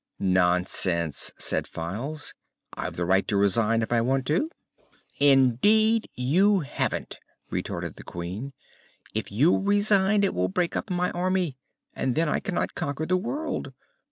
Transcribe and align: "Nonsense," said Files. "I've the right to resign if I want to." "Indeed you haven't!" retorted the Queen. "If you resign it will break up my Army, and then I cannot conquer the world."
"Nonsense," 0.17 1.31
said 1.37 1.67
Files. 1.67 2.33
"I've 2.73 2.95
the 2.95 3.05
right 3.05 3.27
to 3.27 3.37
resign 3.37 3.83
if 3.83 3.93
I 3.93 4.01
want 4.01 4.25
to." 4.25 4.49
"Indeed 5.19 6.09
you 6.15 6.61
haven't!" 6.61 7.19
retorted 7.51 7.97
the 7.97 8.03
Queen. 8.03 8.53
"If 9.13 9.31
you 9.31 9.59
resign 9.59 10.23
it 10.23 10.33
will 10.33 10.49
break 10.49 10.75
up 10.75 10.89
my 10.89 11.11
Army, 11.11 11.55
and 11.95 12.15
then 12.15 12.27
I 12.27 12.39
cannot 12.39 12.73
conquer 12.73 13.05
the 13.05 13.15
world." 13.15 13.73